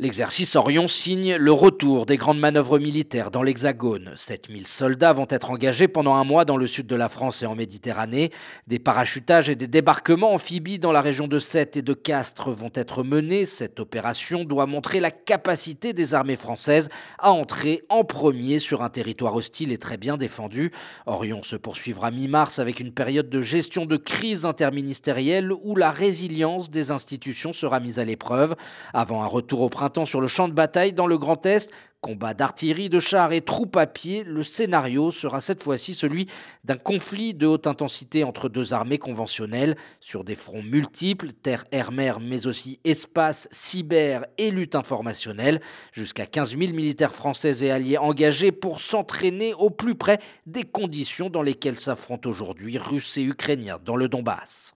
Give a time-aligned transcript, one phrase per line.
[0.00, 4.10] L'exercice Orion signe le retour des grandes manœuvres militaires dans l'Hexagone.
[4.16, 7.46] 7000 soldats vont être engagés pendant un mois dans le sud de la France et
[7.46, 8.32] en Méditerranée.
[8.66, 12.72] Des parachutages et des débarquements amphibies dans la région de Sète et de Castres vont
[12.74, 13.46] être menés.
[13.46, 16.88] Cette opération doit montrer la capacité des armées françaises
[17.20, 20.72] à entrer en premier sur un territoire hostile et très bien défendu.
[21.06, 26.68] Orion se poursuivra mi-mars avec une période de gestion de crise interministérielle où la résilience
[26.68, 28.56] des institutions sera mise à l'épreuve.
[28.92, 31.70] Avant un retour au printemps, sur le champ de bataille dans le Grand Est.
[32.00, 36.26] Combat d'artillerie, de chars et troupes à pied, le scénario sera cette fois-ci celui
[36.62, 41.92] d'un conflit de haute intensité entre deux armées conventionnelles sur des fronts multiples, terre, air,
[41.92, 45.60] mer, mais aussi espace, cyber et lutte informationnelle.
[45.92, 51.30] Jusqu'à 15 000 militaires français et alliés engagés pour s'entraîner au plus près des conditions
[51.30, 54.72] dans lesquelles s'affrontent aujourd'hui Russes et Ukrainiens dans le Donbass.